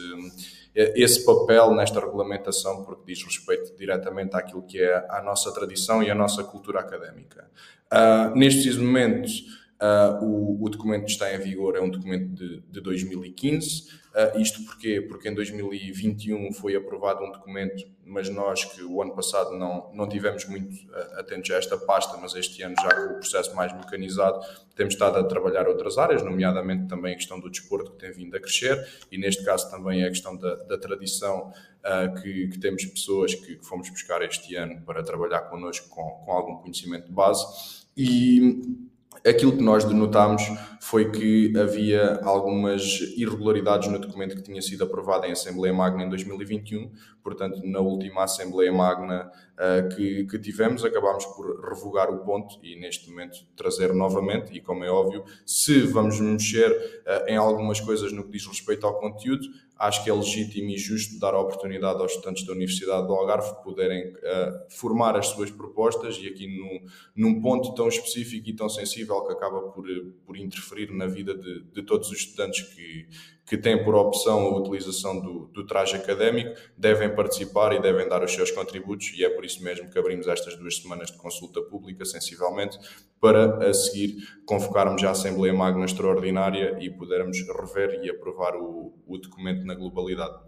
[0.73, 6.09] esse papel nesta regulamentação, porque diz respeito diretamente àquilo que é a nossa tradição e
[6.09, 7.49] a nossa cultura académica.
[7.91, 12.61] Uh, nestes momentos, Uh, o, o, documento que está em vigor é um documento de,
[12.69, 13.87] de 2015.
[14.13, 15.01] Uh, isto porquê?
[15.01, 20.07] Porque em 2021 foi aprovado um documento, mas nós que o ano passado não, não
[20.07, 23.73] tivemos muito uh, atentos a esta pasta, mas este ano já com o processo mais
[23.73, 24.39] mecanizado,
[24.75, 28.37] temos estado a trabalhar outras áreas, nomeadamente também a questão do desporto que tem vindo
[28.37, 32.85] a crescer e neste caso também a questão da, da tradição uh, que, que, temos
[32.85, 37.13] pessoas que, que, fomos buscar este ano para trabalhar connosco com, com algum conhecimento de
[37.13, 38.90] base e
[39.25, 40.41] Aquilo que nós denotámos
[40.79, 46.09] foi que havia algumas irregularidades no documento que tinha sido aprovado em Assembleia Magna em
[46.09, 52.57] 2021, portanto, na última Assembleia Magna uh, que, que, tivemos, acabámos por revogar o ponto
[52.63, 54.57] e neste momento trazer novamente.
[54.57, 58.87] E como é óbvio, se vamos mexer uh, em algumas coisas no que diz respeito
[58.87, 59.45] ao conteúdo,
[59.81, 63.63] acho que é legítimo e justo dar a oportunidade aos estudantes da Universidade do Algarve
[63.63, 68.69] poderem uh, formar as suas propostas e aqui num, num, ponto tão específico e tão
[68.69, 69.85] sensível que acaba por,
[70.25, 73.07] por interferir na vida de, de todos os estudantes que,
[73.51, 78.23] que têm por opção a utilização do, do, traje académico, devem participar e devem dar
[78.23, 81.61] os seus contributos, e é por isso mesmo que abrimos estas duas semanas de consulta
[81.63, 82.79] pública, sensivelmente,
[83.19, 89.17] para a seguir convocarmos a Assembleia Magna Extraordinária e podermos rever e aprovar o, o
[89.17, 90.45] documento na globalidade.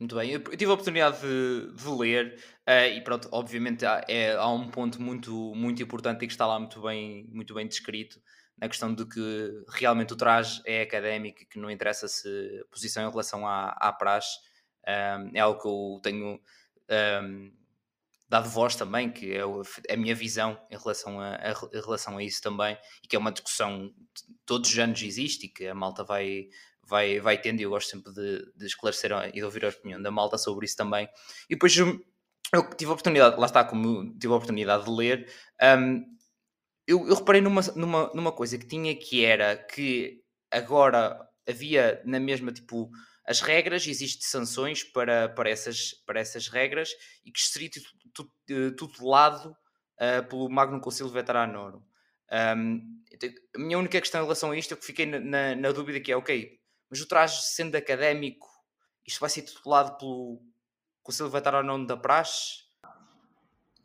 [0.00, 2.36] Muito bem, eu tive a oportunidade de, de ler
[2.68, 6.48] uh, e pronto, obviamente há, é, há um ponto muito, muito importante e que está
[6.48, 8.18] lá muito bem, muito bem descrito,
[8.58, 13.06] na questão de que realmente o traje é académico e que não interessa se posição
[13.06, 14.38] em relação à, à praxe.
[14.86, 16.40] Um, é algo que eu tenho
[17.24, 17.52] um,
[18.28, 19.42] dado voz também, que é
[19.92, 23.18] a minha visão em relação a, a, em relação a isso também, e que é
[23.18, 26.48] uma discussão que todos os anos existe e que a malta vai,
[26.82, 30.00] vai, vai tendo, e eu gosto sempre de, de esclarecer e de ouvir a opinião
[30.00, 31.06] da malta sobre isso também.
[31.48, 32.00] E depois eu
[32.76, 35.30] tive a oportunidade, lá está, como tive a oportunidade de ler,
[35.78, 36.02] um,
[36.86, 42.20] eu, eu reparei numa, numa, numa coisa que tinha que era que agora havia na
[42.20, 42.90] mesma tipo
[43.24, 46.90] as regras, existem sanções para, para, essas, para essas regras
[47.24, 47.70] e que seria
[48.50, 49.56] eh, tutelado
[50.00, 51.82] uh, pelo Magno Conselho Veteranorum.
[52.56, 55.54] Um, então, a minha única questão em relação a isto é que fiquei na, na,
[55.54, 56.58] na, dúvida que é, ok,
[56.90, 58.48] mas o traje sendo académico,
[59.06, 60.42] isto vai ser tutelado pelo
[61.02, 62.62] Conselho Veteranorum da Praxe?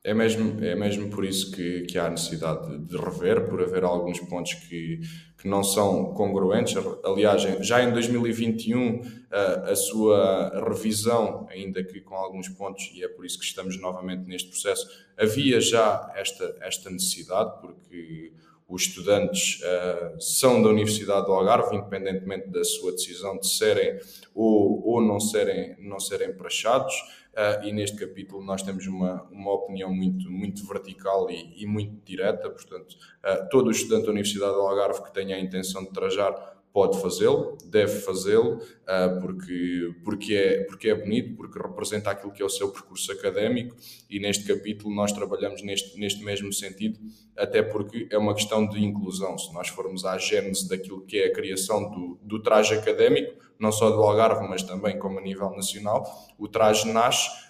[0.07, 4.21] É mesmo, é mesmo por isso que, que há necessidade de, rever, por haver alguns
[4.21, 5.01] pontos que,
[5.37, 6.77] que não são congruentes.
[7.03, 13.09] Aliás, já em 2021, a, a sua revisão, ainda que com alguns pontos, e é
[13.09, 18.31] por isso que estamos novamente neste processo, havia já esta, esta necessidade, porque
[18.65, 23.99] os estudantes uh, são da Universidade do Algarve, independentemente da sua decisão de serem
[24.33, 26.93] ou, ou não serem, não serem praxados.
[27.37, 32.03] Uh, e neste capítulo nós temos uma, uma opinião muito, muito vertical e, e muito
[32.03, 36.56] direta, portanto, uh, todo estudante da Universidade do Algarve que tenha a intenção de trajar
[36.73, 42.41] pode fazê-lo, deve fazê-lo, uh, porque, porque, é, porque é bonito, porque representa aquilo que
[42.41, 43.75] é o seu percurso académico
[44.09, 46.99] e neste capítulo nós trabalhamos neste, neste mesmo sentido,
[47.35, 49.37] até porque é uma questão de inclusão.
[49.37, 53.71] Se nós formos à gênese daquilo que é a criação do, do traje académico, não
[53.71, 56.05] só do Algarve, mas também como a nível nacional,
[56.37, 57.46] o traje nasce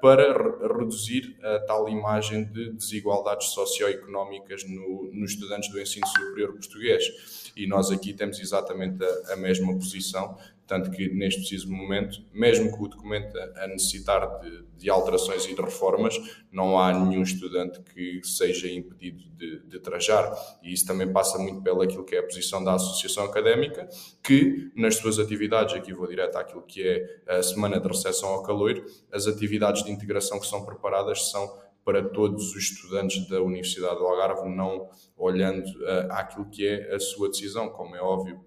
[0.00, 6.52] para re reduzir a tal imagem de desigualdades socioeconómicas no, nos estudantes do ensino superior
[6.52, 7.52] português.
[7.54, 12.72] E nós aqui temos exatamente a, a mesma posição, tanto que neste preciso momento, mesmo
[12.72, 16.14] que o documento a necessitar de, de, alterações e de reformas,
[16.50, 20.32] não há nenhum estudante que seja impedido de, de trajar.
[20.62, 23.88] E isso também passa muito pelo aquilo que é a posição da Associação Académica,
[24.22, 28.42] que nas suas atividades, aqui vou direto àquilo que é a Semana de Recepção ao
[28.42, 33.98] Calor, as atividades de integração que são preparadas são para todos os estudantes da Universidade
[33.98, 38.40] do Algarve, não olhando uh, àquilo que é a sua decisão, como é óbvio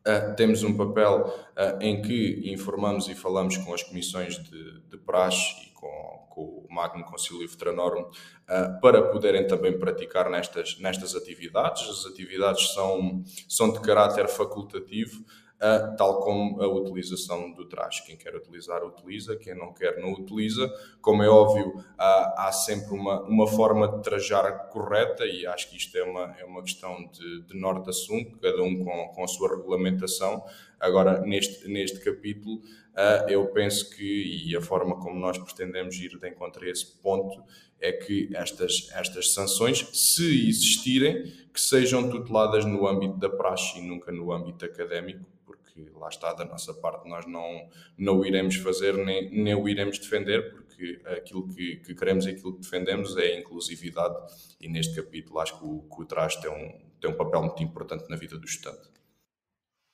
[0.00, 4.96] Uh, temos um papel uh, em que informamos e falamos com as comissões de, de
[4.96, 11.14] praxe e com, com o Magno Concílio Veteranorum uh, para poderem também praticar nestas, nestas
[11.14, 11.86] atividades.
[11.88, 15.22] As atividades são, são de caráter facultativo,
[15.60, 18.04] uh, tal como a utilização do traje.
[18.04, 20.72] Quem quer utilizar, utiliza, quem não quer, não utiliza.
[21.00, 25.76] Como é óbvio, uh, há sempre uma, uma forma de trajar correta e acho que
[25.76, 29.24] isto é uma, é uma questão de, de norte a sul, cada um com, com
[29.24, 30.42] a sua regulamentação.
[30.78, 32.62] Agora, neste, neste capítulo,
[33.28, 37.44] eu penso que, e a forma como nós pretendemos ir de encontro a esse ponto,
[37.80, 43.82] é que estas, estas sanções, se existirem, que sejam tuteladas no âmbito da praxe e
[43.82, 45.24] nunca no âmbito académico,
[45.94, 49.98] lá está, da nossa parte, nós não, não o iremos fazer nem, nem o iremos
[49.98, 54.16] defender, porque aquilo que, que queremos e aquilo que defendemos é a inclusividade,
[54.60, 57.62] e neste capítulo acho que o, que o traje tem um, tem um papel muito
[57.62, 58.90] importante na vida do estudante.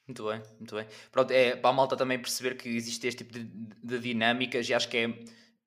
[0.07, 0.87] Muito bem, muito bem.
[1.11, 3.45] Pronto, é para a malta também perceber que existe este tipo de,
[3.83, 5.19] de dinâmicas e acho que é,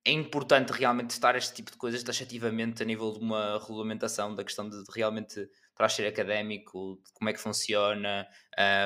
[0.06, 4.44] é importante realmente estar este tipo de coisas taxativamente a nível de uma regulamentação da
[4.44, 5.46] questão de, de realmente
[5.80, 8.28] para ser académico, como é que funciona,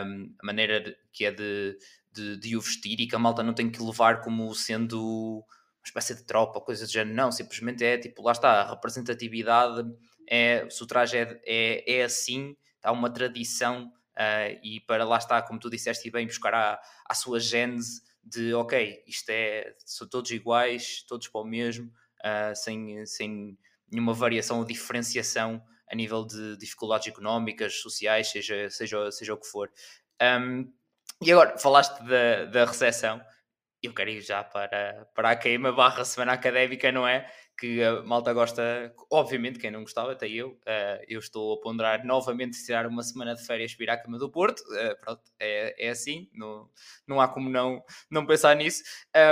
[0.05, 1.75] um, a maneira que é de,
[2.11, 5.83] de, de, o vestir e que a malta não tem que levar como sendo uma
[5.83, 9.91] espécie de tropa, coisa do género, não, simplesmente é tipo, lá está, a representatividade
[10.29, 15.17] é, se o traje é, é, é assim, há uma tradição uh, e para lá
[15.17, 16.79] está, como tu disseste, bem buscar a,
[17.09, 22.55] a sua gênese de ok, isto é, são todos iguais, todos para o mesmo, uh,
[22.55, 23.57] sem, sem
[23.91, 25.59] nenhuma variação ou diferenciação
[25.91, 29.71] a nível de dificuldades económicas, sociais, seja, seja, seja o que for.
[30.21, 30.71] Um,
[31.21, 33.21] e agora, falaste da, da recessão,
[33.83, 37.29] eu quero ir já para, para a queima barra semana académica, não é?
[37.59, 42.05] Que a malta gosta, obviamente, quem não gostava, até eu, uh, eu estou a ponderar
[42.05, 45.87] novamente tirar uma semana de férias para ir à cama do Porto, uh, pronto, é,
[45.87, 46.69] é assim, não,
[47.05, 48.81] não há como não, não pensar nisso,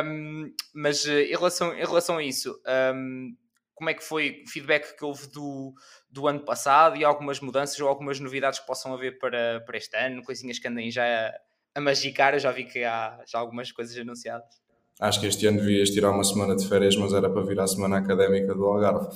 [0.06, 2.62] um, mas uh, em, relação, em relação a isso,
[2.94, 3.36] um,
[3.74, 5.74] como é que foi o feedback que houve do,
[6.12, 9.96] do ano passado e algumas mudanças ou algumas novidades que possam haver para, para este
[9.96, 11.34] ano, coisinhas que andem já a,
[11.76, 14.62] a magicar, eu já vi que há já algumas coisas anunciadas.
[15.00, 17.66] Acho que este ano devias tirar uma semana de férias, mas era para vir à
[17.66, 19.08] semana académica do Algarve.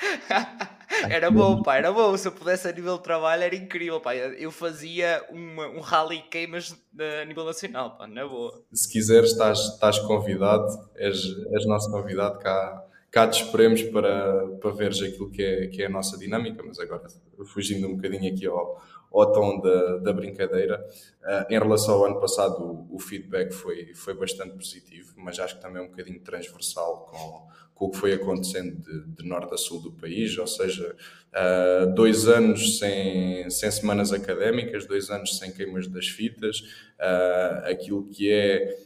[1.10, 2.16] era bom, pá, era bom.
[2.16, 4.14] Se eu pudesse a nível de trabalho, era incrível, pá.
[4.14, 6.74] Eu fazia uma, um rally queimas
[7.20, 8.62] a nível nacional, pá, na boa.
[8.72, 11.18] Se quiseres, estás, estás convidado, és,
[11.52, 12.83] és nosso convidado cá
[13.14, 16.80] cá te esperemos para, para veres aquilo que é, que é a nossa dinâmica, mas
[16.80, 17.06] agora
[17.46, 20.84] fugindo um bocadinho aqui ao, ao tom da, da brincadeira.
[21.22, 25.54] Uh, em relação ao ano passado, o, o, feedback foi, foi bastante positivo, mas acho
[25.54, 29.54] que também é um bocadinho transversal com, com o que foi acontecendo de, de norte
[29.54, 30.96] a sul do país, ou seja,
[31.30, 36.58] uh, dois anos sem, sem semanas académicas, dois anos sem queimas das fitas,
[36.98, 38.76] uh, aquilo que é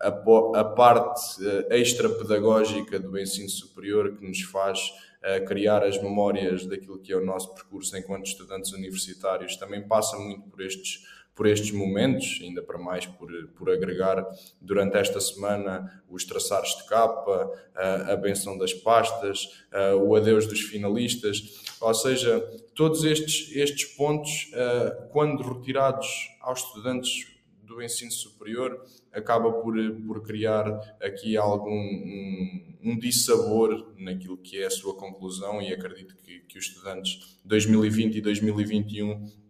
[0.00, 0.08] a,
[0.54, 1.20] a parte
[1.70, 4.92] extra-pedagógica do ensino superior que nos faz
[5.46, 10.48] criar as memórias daquilo que é o nosso percurso enquanto estudantes universitários também passa muito
[10.48, 11.04] por estes
[11.36, 14.26] por estes momentos, ainda para mais por, por agregar
[14.58, 19.46] durante esta semana os traçares de capa, a, a benção das pastas,
[20.02, 22.40] o adeus dos finalistas, ou seja,
[22.74, 24.50] todos estes, estes pontos,
[25.12, 26.08] quando retirados
[26.40, 27.35] aos estudantes
[27.66, 28.80] do ensino superior,
[29.12, 29.74] acaba por,
[30.06, 30.66] por criar
[31.02, 36.58] aqui algum um, um dissabor naquilo que é a sua conclusão e acredito que, que
[36.58, 39.45] os estudantes 2020 e 2021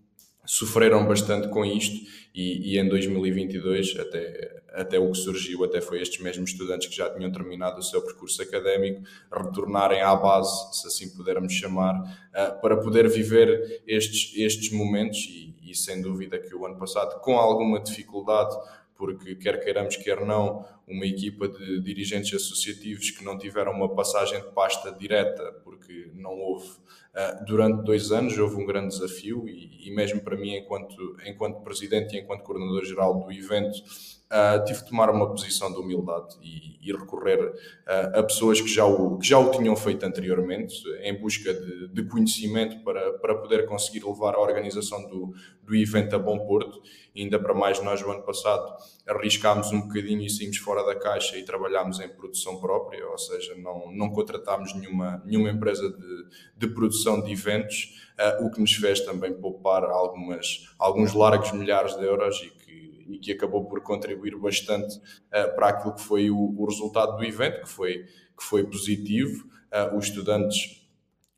[0.46, 6.00] sofreram bastante com isto e, e, em 2022 até, até o que surgiu até foi
[6.00, 10.86] estes mesmos estudantes que já tinham terminado o seu percurso académico retornarem à base, se
[10.86, 16.54] assim pudermos chamar, uh, para poder viver estes, estes momentos e, e sem dúvida que
[16.54, 18.56] o ano passado com alguma dificuldade
[18.96, 24.40] porque quer queiramos, quer não, uma equipa de dirigentes associativos que não tiveram uma passagem
[24.40, 26.68] de pasta direta, porque não houve.
[26.68, 31.62] Uh, durante dois anos houve um grande desafio e, e, mesmo para mim, enquanto, enquanto
[31.62, 33.82] presidente e enquanto coordenador geral do evento,
[34.30, 38.68] uh, tive de tomar uma posição de humildade e, e recorrer uh, a pessoas que
[38.68, 43.34] já, o, que já o tinham feito anteriormente, em busca de, de conhecimento para, para
[43.36, 46.80] poder conseguir levar a organização do, do evento a bom porto.
[47.14, 50.94] E ainda para mais, nós, o ano passado, arriscámos um bocadinho e saímos fora da
[50.94, 56.26] caixa e trabalhámos em produção própria, ou seja, não, não contratámos nenhuma, nenhuma empresa de,
[56.56, 61.96] de produção de eventos, uh, o que nos fez também poupar algumas, alguns largos milhares
[61.96, 66.30] de euros e que, e que acabou por contribuir bastante uh, para aquilo que foi
[66.30, 68.04] o, o, resultado do evento, que foi,
[68.36, 69.46] que foi positivo.
[69.72, 70.86] Uh, os estudantes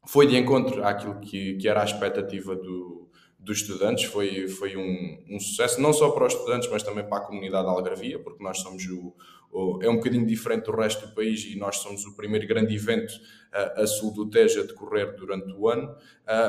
[0.06, 5.24] foi de encontro àquilo que, que era a expectativa do, dos estudantes foi, foi um,
[5.30, 8.58] um, sucesso, não só para os estudantes, mas também para a comunidade algarvia, porque nós
[8.58, 9.14] somos o,
[9.80, 13.12] é um bocadinho diferente do resto do país e nós somos o primeiro grande evento
[13.50, 15.96] a sul do Tejo a decorrer durante o ano,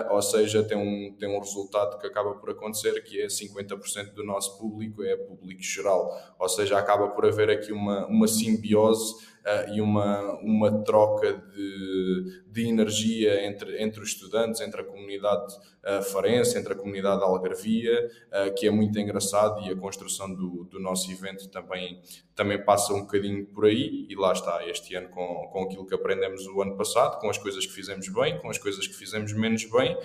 [0.10, 4.24] ou seja, tem um, tem um resultado que acaba por acontecer que é 50% do
[4.24, 9.16] nosso público é público geral, ou seja, acaba por haver aqui uma, uma simbiose
[9.46, 15.54] uh, e uma, uma troca de, de energia entre, entre os estudantes, entre a comunidade
[15.84, 20.66] uh, farense, entre a comunidade algarvia, uh, que é muito engraçado e a construção do,
[20.66, 22.02] do nosso evento também,
[22.36, 25.94] também passa um bocadinho por aí e lá está, este ano com, com aquilo que
[25.94, 29.34] aprendemos o ano passado, com as coisas que fizemos bem, com as coisas que fizemos
[29.34, 29.98] menos bem,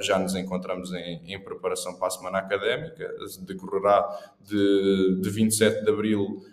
[0.00, 5.90] já nos encontramos em, em preparação para a semana académica, decorrerá de, de 27 de
[5.90, 6.44] Abril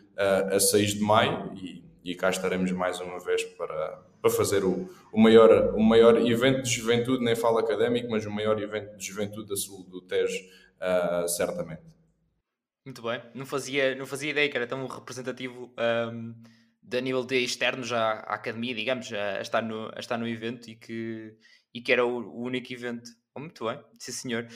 [0.51, 4.89] a 6 de Maio e e cá estaremos mais uma vez para, para fazer o,
[5.11, 9.05] o, maior, o maior evento de juventude, nem falo académico, mas o maior evento de
[9.05, 10.39] juventude a sul do Tejo,
[10.81, 11.81] uh, certamente.
[12.89, 15.71] Muito bem, não fazia, não fazia ideia que era tão representativo
[16.11, 16.33] um,
[17.03, 20.75] nível de externo já à academia, digamos, a, estar, no, a estar no evento e
[20.75, 21.37] que,
[21.71, 23.07] e que era o, o único evento.
[23.35, 24.47] Oh, muito bem, sim senhor.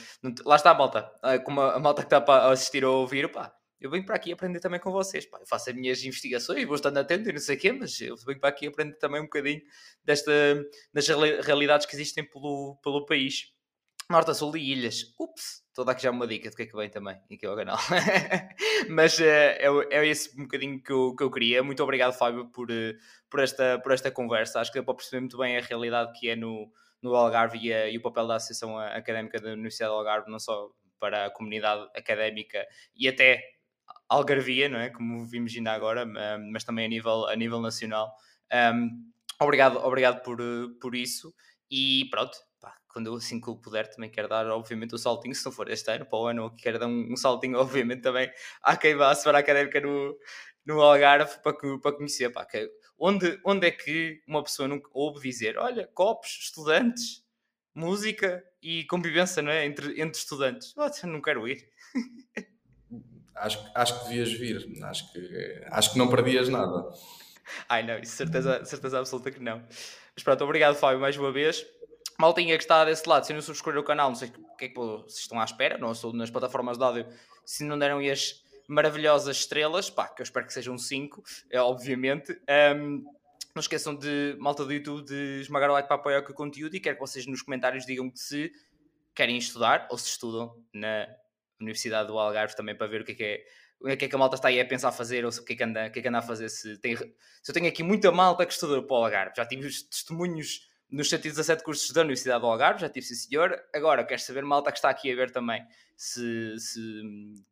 [0.44, 3.30] Lá está a malta, ah, como a, a malta que está para assistir ou ouvir,
[3.30, 5.24] pá, eu venho para aqui aprender também com vocês.
[5.26, 8.00] Pá, eu faço as minhas investigações, vou estando atento e não sei o quê, mas
[8.00, 9.62] eu venho para aqui aprender também um bocadinho
[10.02, 10.32] desta,
[10.92, 13.52] das realidades que existem pelo, pelo país.
[14.10, 15.14] Norte, Sul e Ilhas.
[15.20, 17.44] Ups, estou a dar aqui já uma dica do que é que vem também aqui
[17.44, 17.76] ao canal.
[18.88, 21.64] mas uh, é, é esse um bocadinho que eu, que eu queria.
[21.64, 22.94] Muito obrigado, Fábio, por, uh,
[23.28, 24.60] por, esta, por esta conversa.
[24.60, 26.70] Acho que deu para perceber muito bem a realidade que é no,
[27.02, 30.38] no Algarve e, a, e o papel da Associação Académica da Universidade do Algarve, não
[30.38, 30.70] só
[31.00, 32.64] para a comunidade académica
[32.96, 33.42] e até
[34.08, 34.90] algarvia, não é?
[34.90, 36.06] Como vimos ainda agora,
[36.50, 38.14] mas também a nível, a nível nacional.
[38.74, 39.10] Um,
[39.40, 40.38] obrigado, obrigado por,
[40.80, 41.34] por isso.
[41.68, 42.38] E pronto,
[42.94, 45.68] quando eu assim que eu puder, também quero dar, obviamente, o saltinho, se não for
[45.68, 48.30] este ano, para o ano, quero dar um, um saltinho, obviamente, também
[48.62, 50.16] à quem vá a semana académica no,
[50.64, 55.28] no Algarve para, para conhecer, pá, que, onde, onde é que uma pessoa nunca ouve
[55.28, 57.24] dizer, olha, copos, estudantes,
[57.74, 59.66] música e convivência, não é?
[59.66, 60.72] Entre, entre estudantes.
[60.76, 61.68] Oh, não quero ir.
[63.34, 64.84] acho, acho que devias vir.
[64.84, 66.92] Acho que, acho que não perdias nada.
[67.68, 69.58] Ai não, isso certeza, certeza absoluta que não.
[70.14, 71.66] Mas pronto, obrigado Fábio mais uma vez.
[72.18, 74.68] Maltinha que está desse lado, se não subscrever o canal, não sei o que é
[74.68, 77.06] que vocês estão à espera, não sou nas plataformas de áudio,
[77.44, 82.32] se não deram as maravilhosas estrelas, pá, que eu espero que sejam 5, é, obviamente.
[82.76, 83.04] Um,
[83.54, 86.80] não esqueçam de, malta do YouTube, de esmagar o like para apoiar o conteúdo e
[86.80, 88.52] quero que vocês nos comentários digam que se
[89.14, 91.06] querem estudar ou se estudam na
[91.60, 93.44] Universidade do Algarve também para ver o que é que é
[93.80, 95.56] o que é que a malta está aí a pensar fazer ou o que é
[95.56, 96.48] que anda, o que é que anda a fazer.
[96.48, 97.04] Se, tem, se
[97.46, 101.10] eu tenho aqui muita malta que estuda para o Algarve, já tive os testemunhos nos
[101.10, 103.60] 117 cursos da Universidade do Algarve, já tive, sim senhor.
[103.74, 105.66] Agora quero saber, malta que está aqui a ver também,
[105.96, 107.02] se, se,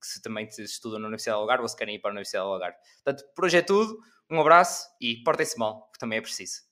[0.01, 2.47] se também se estudam na Universidade do Algarve ou se querem ir para a Universidade
[2.47, 2.77] do Algarve.
[3.03, 3.99] Portanto, por hoje é tudo.
[4.31, 6.63] Um abraço e portem-se mal, que também é preciso.